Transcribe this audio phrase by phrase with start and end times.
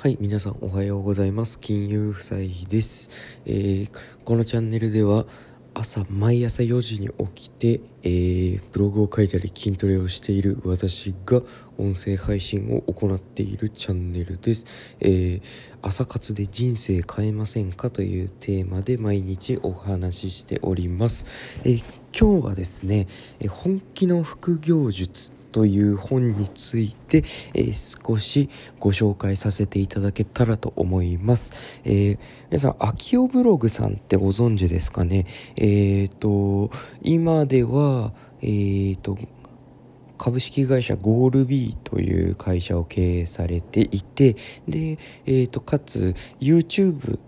[0.00, 1.58] はい、皆さんおはようございます。
[1.58, 3.10] 金融夫妻です。
[3.44, 3.90] えー
[4.24, 5.26] このチャンネルでは
[5.74, 11.42] 朝毎朝4時に起きて、えーブログを書いたり筋トレをしている私が
[11.78, 14.66] 音声配信を行っているチャンネルです。
[15.00, 15.42] えー
[15.82, 21.26] 朝活で人生変えませんかというテーマで毎日お話ししております。
[21.64, 21.82] えー
[22.16, 23.08] 今日はですね、
[23.40, 27.24] え本気の副業術という本について、
[27.54, 31.52] えー少しご紹介させていただけたらと思います。
[31.84, 32.18] えー
[32.50, 35.26] 皆さん、秋代ブログさんってご存知ですかね？
[35.56, 36.70] えっ、と、
[37.02, 39.18] 今では、えっ、と、
[40.16, 47.18] 株式会社ゴールビーという会社を経営されていて、で、えっ、と、かつ YouTube、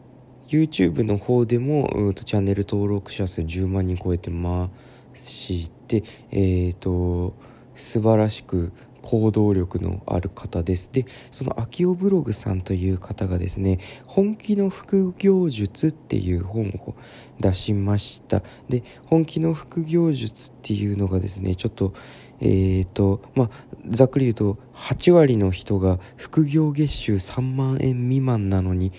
[0.49, 4.71] YouTube の方でも、うんとチャンネル登録者数10万人超えてま
[5.15, 7.35] して、えっ、と、
[7.81, 10.91] 素晴らしく行動力のある方です。
[10.93, 16.95] で、その秋代ブログさんという方がですね、本気の副業術っていう本を
[17.41, 18.43] 出しました。
[18.69, 21.95] で、本気の副業術っていうのがですね、ちょっと、
[22.41, 23.51] えーと、まあ、
[23.89, 28.93] ざっくり言うと、8割の人が副業月収3万円未満なのに、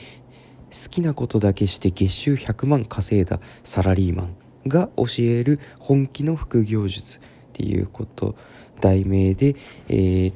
[0.71, 4.35] 好きなことだけして月収100万稼いだサラリーマン
[4.67, 8.35] が教える本気の副業術っていうこと
[8.81, 9.55] 題名で
[9.87, 10.35] えーっ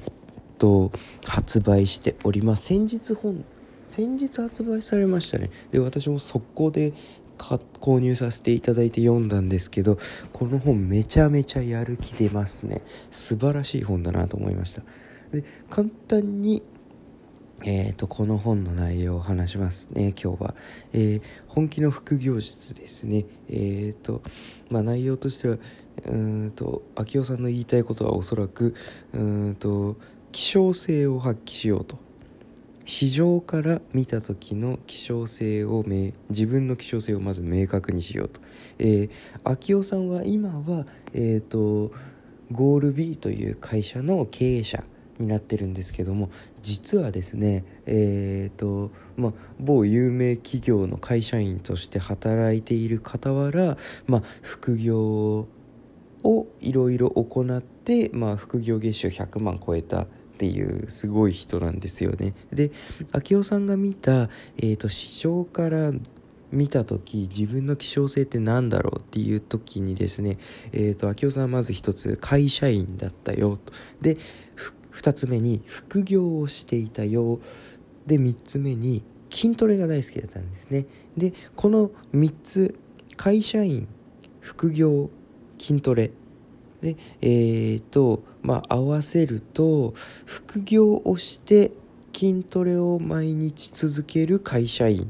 [0.58, 0.92] と
[1.26, 2.68] 発売しております。
[2.68, 3.44] 先日本
[3.88, 5.50] 先日発売されましたね。
[5.72, 6.94] で私も速攻で
[7.38, 9.98] 購入させていただいて読んだんですけど
[10.32, 12.82] この本めちゃめちゃやる気出ますね。
[13.12, 14.82] 素晴らしい本だなと思いました。
[15.32, 16.64] で簡単に
[17.68, 19.90] えー、とこの本の内容を話します。
[19.92, 20.56] ね今日は、
[20.94, 23.24] えー本気の副業術ですね。
[23.50, 24.22] えー、と
[24.70, 25.58] まあ内容としては
[26.06, 28.76] うんと秋夫さんの言いたいことはおそらく
[29.14, 29.96] うんと
[30.32, 31.98] 希少性を発揮しようと。
[32.88, 38.42] 市場から見た時の希少性を明自分の希少性をまず明確にしようと、
[38.78, 39.10] えー、
[39.44, 41.92] 秋夫さんは今はえっ、と
[42.52, 44.84] ゴール B という会社の経営者
[45.20, 46.30] になってるんですけども
[46.62, 53.78] 実はですねえっ、とまあ某有名企業の会社員として働いている傍ら
[54.08, 55.48] まあ副業
[56.26, 62.34] をいろいろ行って、まあ、副業月収100万超えたっていうすごい人なんですよね。
[62.52, 62.72] で
[63.30, 65.94] 明夫さんが見た、えー、と市場から
[66.52, 70.38] 見た時自分の希少性って何だろうっていう時にですね
[70.74, 73.72] えっ、と明夫さんはまず一つ会社員だったよと
[74.02, 74.18] で
[74.96, 77.40] ふ二つ目に副業をしていたよう。
[78.08, 80.86] で三つ目に筋トレが大好きだったんですね。
[81.18, 82.80] でこの三つ
[83.18, 83.88] 会社員
[84.40, 85.10] 副業
[85.60, 86.12] 筋トレ。
[86.82, 89.94] でえー、とまあ合わせると
[90.26, 91.72] 副業をして
[92.14, 95.06] 筋トレを毎日続ける会社員っ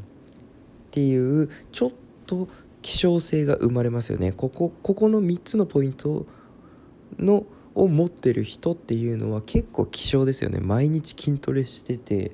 [0.91, 1.91] ていうちょっ
[2.25, 2.47] と
[2.81, 4.31] 希少性が生まれますよね。
[4.31, 6.25] ここここの3つのポイント
[7.19, 10.59] のを持ってる人っていうのは結構希少ですよね。
[10.59, 12.31] 毎日筋トレしてて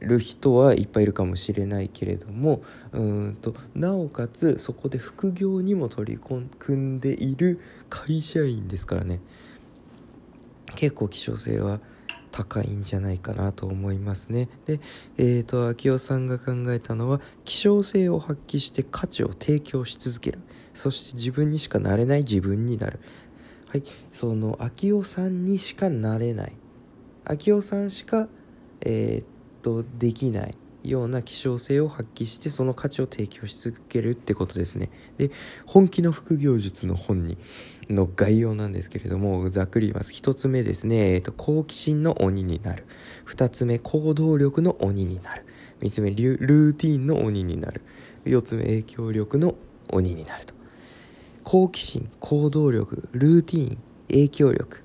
[0.00, 2.62] る人はいっぱいいるかもしれないけれども
[2.92, 9.20] うんとなおかつそこで副業にも取り組んでいる会社員ですからね。
[10.74, 11.80] 結構希少性は
[12.30, 14.48] 高いんじゃないかなと思いますね。
[14.66, 14.80] で
[15.16, 20.38] えー、と秋夫さんが考えたのは希少性を発揮して価値を提供し続ける。
[20.74, 23.00] そして自分にしかなれない自分になる。
[23.68, 23.82] はい。
[24.12, 26.52] その秋夫さんにしかなれない。
[27.24, 28.28] 秋夫さんしか
[28.80, 29.26] えーっ
[29.62, 34.90] とできないような希少性を発揮してその価値を提供し続けるってことですね。
[35.18, 35.32] で
[35.66, 37.38] 本気の副業術の本に
[37.90, 40.12] の概要なんですけれどもざっくり言います。
[40.12, 42.86] 一つ目ですね、えーっと好奇心の鬼になる。
[43.24, 45.44] 二つ目行動力の鬼になる。
[45.80, 47.82] 三つ目ルーティンの鬼になる。
[48.24, 49.56] 四つ目影響力の
[49.90, 50.55] 鬼になると。
[51.46, 54.82] 好奇心行動力ルーティン影響力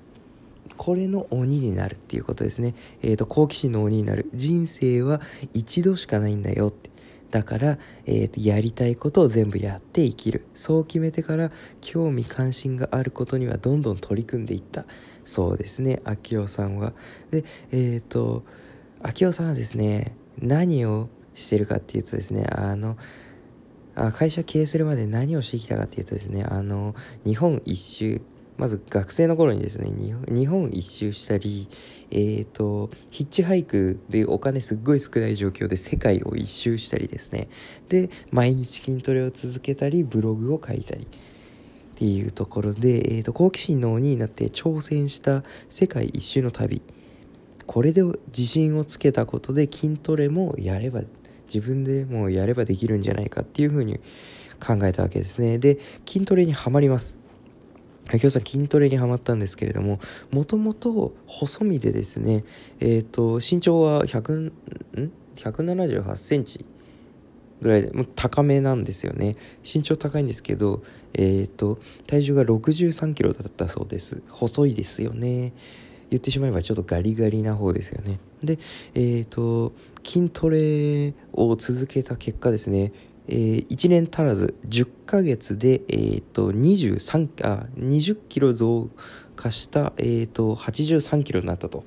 [0.76, 2.76] これの鬼になるっていうことですね。
[3.02, 4.30] えっ、と、好奇心の鬼になる。
[4.32, 5.20] 人生は
[5.52, 6.90] 一度しかないんだよって。
[7.32, 10.46] だから、えーと、やりたいことを全部やって生きる。
[10.54, 11.50] そう決めてから、
[11.80, 14.84] 興味関心があることにはどんどん取り組んでいった。
[15.24, 16.92] そうですね、秋夫さんは。
[17.32, 18.44] で、えっ、と、
[19.02, 22.96] 秋夫さんはですね、何をしてるかっていうとですね、あの、
[23.94, 26.94] あ会社経営するまで何をしてきたかっていうとですね、あの、
[27.24, 28.22] 日本一周、
[28.56, 29.90] まず学生の頃にですね
[30.28, 31.68] 日本一周したり
[32.14, 37.48] えー、とヒッチハイクでお金すっごい少ない状況で世界を一周したりですね。
[37.88, 41.06] で毎日筋トレを続けたりブログを書いたりっ
[41.96, 46.82] ていうところで、えー、と好奇心の鬼になって挑戦した世界一周の旅。
[47.66, 51.00] これで自信をつけたことで筋トレもやれば
[51.52, 53.98] 自分でもうやればできるんじゃないかっていうふうに
[54.60, 55.58] 考えたわけですね。
[55.58, 57.16] で筋トレにはまります。
[58.10, 60.00] 今日さん筋トレにはまったんですけれども
[60.30, 62.44] もともと細身でですね
[62.80, 64.52] えっ、ー、と身長は100ん
[65.36, 66.64] ？178センチ
[67.60, 69.36] ぐらいでもう高めなんですよね。
[69.62, 70.82] 身長高いんですけど
[71.14, 74.22] えっ、ー、と体重が63キロだったそうです。
[74.28, 75.52] 細いですよね。
[76.10, 78.18] 言ってしまえばちょっとガリガリな方ですよね。
[78.42, 78.58] で
[78.94, 79.72] えっ、ー、と
[80.04, 82.92] 筋トレを続けた結果ですね
[83.28, 88.90] えー、1年足らず10ヶ月で、えーと、23あ20キロ増
[89.36, 91.84] 加した、えーと、83キロになったと。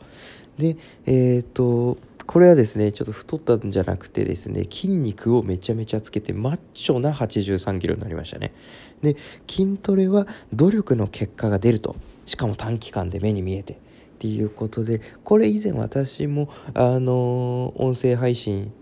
[0.58, 8.52] で、えーとこれはですねちょっと太ったんじゃなくてですね筋肉をめちゃめちゃつけてマッチョな83キロになりましたね。
[9.02, 9.16] で
[9.48, 11.96] 筋トレは努力の結果が出ると。
[12.26, 13.78] しかも短期間で目に見えて。
[14.26, 18.74] っていうことでこれ以前私もあの、音声配信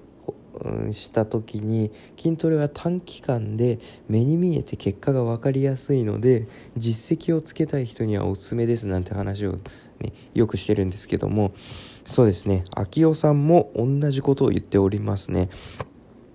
[0.91, 6.47] した時に筋トレは短期間で目に見えて結果が分かりやすいので
[6.77, 9.59] 実績をつけたい人にはおすすめですなんて話を、
[9.99, 11.53] ね、よくしてるんですけども
[12.05, 15.49] そうですね秋代さんも同じことを言っておりますね。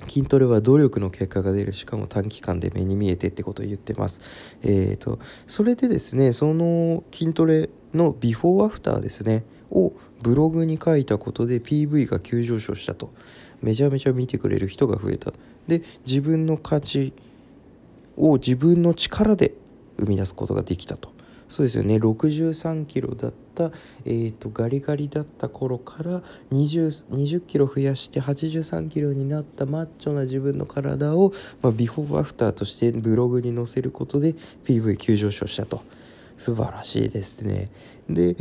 [0.09, 1.73] 筋トレは努力の結果が出る。
[1.73, 4.23] しかも短期間で目に見えてってことを言ってます。
[4.63, 13.13] えーと、それでですねその筋トレのビフォーアフターですねをブログに書いたことで PV が急上昇したと。
[13.61, 15.33] めちゃめちゃ見てくれる人が増えた。
[15.67, 17.13] で自分の価値
[18.17, 19.55] を自分の力で
[19.99, 21.13] 生み出すことができたと。
[21.49, 21.97] そうですよね。
[21.97, 23.48] 63キロだった、
[24.05, 26.23] えーと、ガリガリだった頃から
[26.53, 31.33] 20, 20キロ増やして83キロになったマッチョな自分の体を、
[31.63, 34.35] まあ、ビフォーアフターとしてブログに載せることで
[34.65, 35.83] PV 急上昇したと。
[36.39, 37.69] 素晴らしいですね。
[38.09, 38.37] で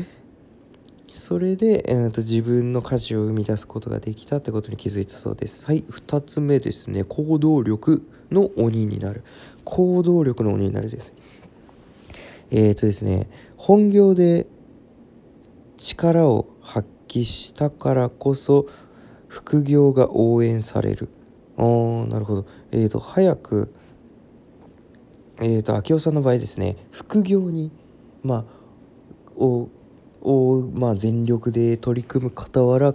[1.14, 5.66] それで、えーと、自分の価値を生み出すことができたってことに気づいたそうです。
[5.66, 7.04] はい2つ目ですね。
[7.04, 9.24] 行動力の鬼になる。
[9.64, 11.14] 行動力の鬼になるです。
[12.52, 13.28] えっ、ー、とですね
[13.58, 14.46] 本業で
[15.78, 18.68] 力を発揮したからこそ
[19.28, 21.10] 副業が応援される。
[21.58, 22.46] あーなるほど。
[22.72, 23.74] えっ、ー、と早く
[25.40, 27.72] えっ、ー、と明夫さんの場合ですね副業に
[28.24, 29.70] まあを
[30.22, 32.94] を、まあ、全力で取り組む傍ら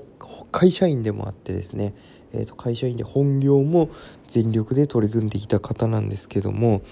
[0.50, 1.94] 会社員でもあってですね、
[2.32, 3.90] えー、と会社員で本業も
[4.26, 6.82] 全力で取り組んでいた方なんですけども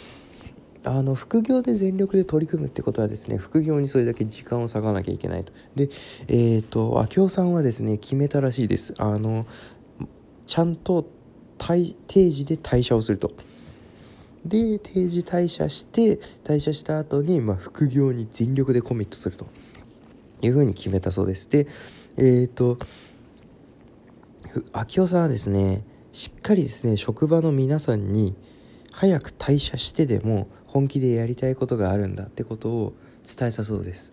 [0.84, 5.52] あの副業で全力で取り組むってことはですね副業にそれだけ時間を割かなきゃいけないと。
[5.74, 5.90] で
[6.28, 8.94] えっ、ー、と明夫さんはですね決めたらしいです。
[8.98, 9.46] あの
[10.46, 11.06] ちゃんと
[11.58, 13.32] 定時で退社をすると。
[14.44, 19.46] で定時退社して退社した後にまあ、副業に全力でコミットすると。
[20.42, 21.48] いうふうに決めたそうです。
[21.50, 21.66] で
[22.16, 22.78] えっ、ー、と
[24.74, 28.34] 明夫さんはですねしっかりですね職場の皆さんに
[28.90, 32.92] 早く退社してでも本気でやりたいことがあるんだってことを
[33.24, 34.12] 伝えたそうです。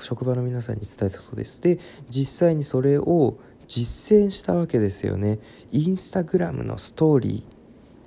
[0.00, 1.62] 職場の皆さんに伝えたそうです。
[1.62, 1.78] で
[2.10, 5.38] 実際にそれを実践したわけですよね。
[5.72, 7.44] インスタグラムのストーリ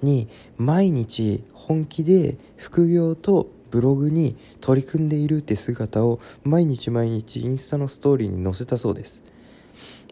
[0.04, 0.28] ーに
[0.58, 9.24] 毎日本気で副業とブログに取り組んでいるって姿を毎日毎日インスタのストーリーに載せたそうです。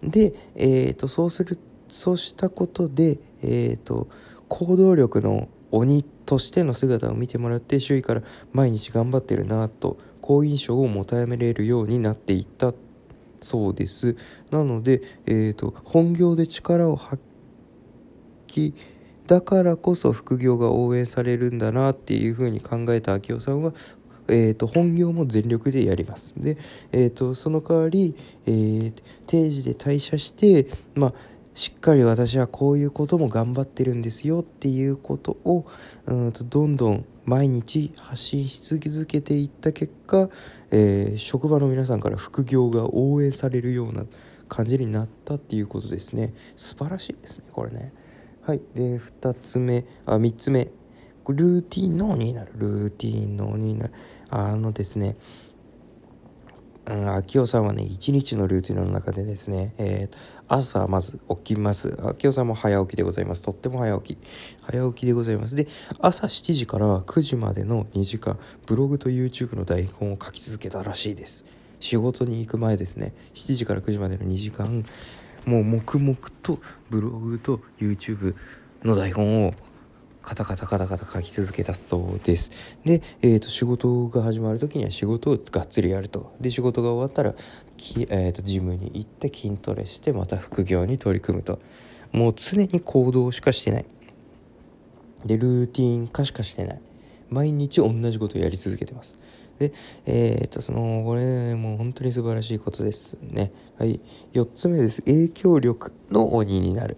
[0.02, 1.60] で、えーと、そうする
[1.90, 4.08] そうしたことで、えーと
[4.48, 12.74] 行動力の鬼としての姿を見てもらって周囲から毎日頑張ってるなと好印象を求めれるようになっていった
[13.42, 14.16] そうです
[14.50, 17.22] なので、えーと、本業で力を発
[18.48, 18.74] 揮
[19.28, 23.74] だからこそ副業が応援されるんだなっていうふうに考えた明夫さんは
[24.28, 26.34] えーと、本業も全力でやります。
[26.38, 26.58] で、
[26.92, 28.16] えーと、その代わり、
[28.48, 28.94] えー、
[29.28, 31.14] 定時で退社して、まあ、
[31.56, 35.66] しっかり私はこういうことも頑張ってるんですよっていうことを
[36.06, 40.30] うんとどんどん毎日発信し続けていった結果、
[40.70, 44.06] えー、職場の皆さんから副業が応援されるような
[44.48, 46.34] 感じになったっていうことですね。
[46.56, 47.94] 素晴らしいですねこれね。
[48.42, 48.62] はい。
[48.76, 50.70] で2つ目あ3つ目。
[51.28, 52.52] ルーティンの鬼になる。
[52.56, 53.94] ルーティンの鬼になる。
[54.30, 55.16] あのですね、
[56.88, 60.16] 秋代さんはね一日のルーティンの中でですね、えー、
[60.48, 61.98] 朝まず起きます。
[62.04, 63.42] 秋代さんも早起きでございます。
[63.42, 64.18] とっても早起き。
[64.62, 65.56] 早起きでございます。
[65.56, 65.68] で
[66.00, 71.46] 朝7時から9時までの2時間ブログと YouTube の台本を書き続けたらしいです。
[71.80, 73.14] 仕事に行く前ですね。
[73.34, 74.86] 7時から9時までの2時間
[75.46, 76.60] もう黙々と
[76.90, 78.36] ブログと YouTube
[78.84, 79.54] の台本を
[80.26, 82.52] カタカタカタカタ書き続けたそうです
[82.84, 87.36] で、えー、と仕事が始まる時には仕事をがっつりやるとで仕事が終わったら
[87.78, 91.60] き、えー、とジムに行って筋トレしてまた副業に取り組むと
[92.12, 93.86] もう常に行動しかしてない
[95.26, 96.82] でルーティン化しかしてない
[97.30, 99.18] 毎日同じことをやり続けてます
[99.60, 99.72] で、
[100.06, 103.52] えー、っと、その、これ、ね、もう本当に素晴らしいことですね。
[103.78, 104.02] はい。
[104.34, 105.02] 4つ目です。
[105.04, 106.98] 影響力の鬼になる。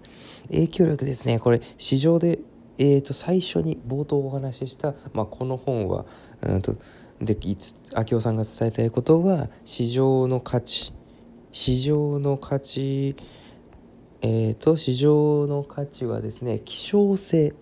[0.49, 1.39] 影響力ですね。
[1.39, 2.39] これ、市場で、
[2.77, 6.05] えー、と、最初に冒頭お話しした、まあ、この本は、
[6.41, 6.75] うんと、
[7.21, 7.55] で、明
[8.17, 10.93] 夫さんが伝えたいことは、市場の価値、
[11.51, 13.15] 市場の価値、
[14.21, 17.53] えーと、市場の価値はですね希少性。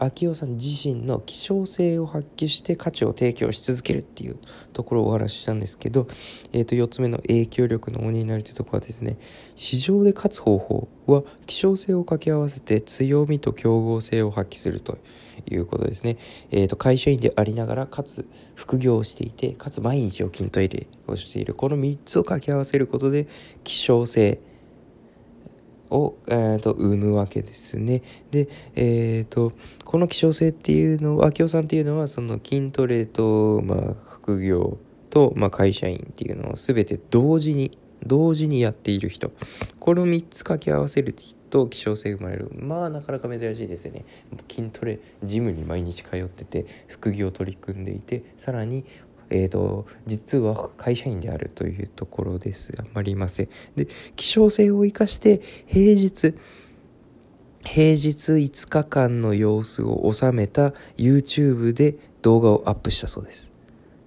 [0.00, 4.38] 秋夫さん自身の希少性を発揮して価値を提供し続けるっていう
[4.72, 6.06] ところをお話ししたんですけど、
[6.52, 9.18] えー、と4つ目の影響力の鬼になるというとこはですね
[9.54, 14.98] 市場で勝つ方法は希少性を掛け合わせて強みと競合性を発揮すると
[15.50, 16.18] いうことですね、
[16.50, 21.54] えー、と会社員でありながらかつ副業をしていてかつ毎日を筋トイレをしている。
[21.54, 23.28] この3つを掛け合わせることで
[23.64, 24.40] 希少性
[25.90, 28.02] を、えーと、生むわけですね。
[28.30, 29.52] で、えーと、
[29.84, 34.78] この希少性っていうのは明夫さんっていうのはその筋トレと、まあ、副業
[35.10, 39.32] と、まあ、会社員っていうのを全て同時に同時にやっている人。
[39.80, 41.14] この3つ掛け合わせる
[41.50, 42.50] と希少性生まれる。
[42.52, 44.04] まあなかなか珍しいですよね。
[44.48, 48.84] 筋トレジムに毎日通ってて副業取り組んでいてさらに
[49.30, 52.74] えーと、実は会社員であるというところです。
[52.78, 53.48] あんまりいません。
[53.74, 56.34] で希少性を生かして平日
[57.64, 63.52] 平日5日間の様子を収めた YouTube で動画をアップしたそうです。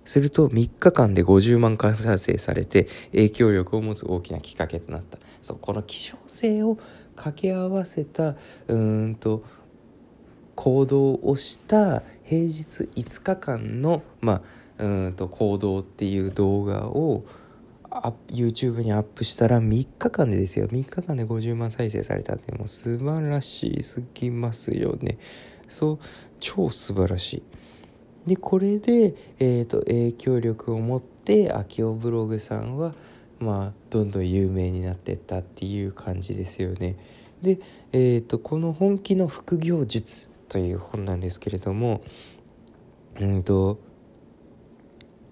[0.05, 5.19] すると3日間で50万回再生されて影響力を持つ大きなきっかけとなった。
[5.41, 6.77] そうこの希少性を
[7.15, 8.35] 掛け合わせた
[8.67, 9.43] うんと
[10.55, 14.41] 行動をした平日5日間のまあ
[14.79, 17.25] うんと行動っていう動画を
[18.27, 20.67] YouTube にアップしたら3日間でですよ。
[20.67, 25.17] 3日間で50万再生されたってもう素晴らしすぎますよね。
[25.67, 25.99] そう
[26.39, 27.43] 超素晴らしい。
[28.27, 32.93] でこれで、えーと、影響力を持って秋夫ブログさんは
[33.39, 36.95] まあどんどん有名になってったっていう感じですよね。
[37.41, 37.59] で、
[37.91, 42.01] えーと、この「本気の副業術」という本なんですけれども
[43.19, 43.79] うんと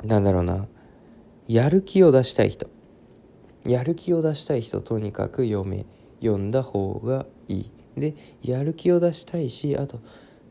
[0.04, 0.68] なんだろうな。
[1.48, 2.70] やる気を出したい人。
[3.66, 5.86] やる気を出したい人とにかく読め
[6.22, 7.72] 読んだ方がいい。
[7.98, 10.00] でやる気を出したいしあと,、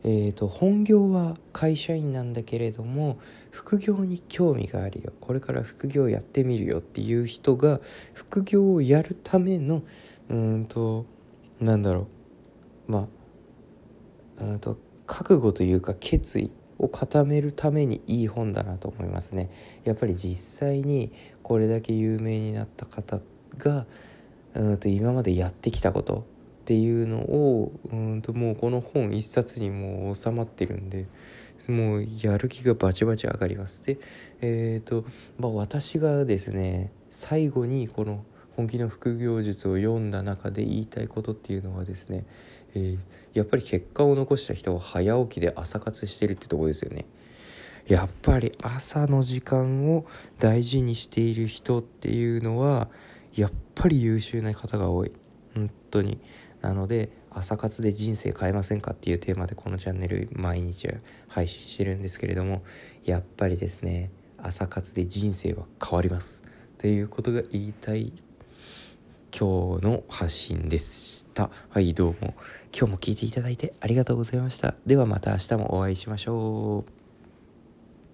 [0.03, 3.17] えーと、本業は会社員なんだけれども
[3.51, 5.13] 副業に興味があるよ。
[5.19, 7.79] これから副業やってみるよっていう人が
[8.13, 9.83] 副業をやるための
[10.29, 11.05] うんと
[11.59, 12.07] なんだろ
[12.87, 12.91] う。
[12.91, 13.07] ま
[14.39, 16.51] あうんと覚悟というか決意。
[16.77, 19.49] を固めるためにいい本だなと思いますね。
[19.83, 21.11] やっぱり実際に
[21.43, 23.19] これだけ有名になった方
[23.57, 23.85] が
[24.53, 26.25] うんと今までやってきたこと
[26.61, 31.07] っていうのをうんともうこの本一冊にもう収まってるんで
[31.69, 33.83] もうやる気がバチバチ上がります。
[33.83, 33.97] で
[34.41, 35.05] えっ、ー、と
[35.37, 38.23] まあ私がですね最後にこの
[38.55, 42.25] 本気の副業術を読んだ中で言いたいことっていうのはですね
[42.75, 42.97] えー、
[43.33, 47.05] やっぱり結果を残した人は早起きで朝活してるってとこですよね。
[47.87, 50.05] やっぱり朝の時間を
[50.39, 52.89] 大事にしている人っていうのは
[53.33, 55.11] やっぱり優秀な方が多い。
[55.53, 56.19] 本当に。
[56.61, 60.87] なので朝活で人生変えませんかっていうテーマでこのチャンネル毎日
[61.27, 62.63] 配信してるんですけれども
[63.05, 66.41] やっぱりですね朝活で人生は変わります。
[66.77, 68.11] ということが言いたい
[69.31, 71.49] 今日の発信でした。
[71.69, 72.33] はい、どうも。
[72.77, 74.75] 今日も聞いていただいてありがとうございました。
[74.85, 76.96] ではまた明日もお会いしましょう。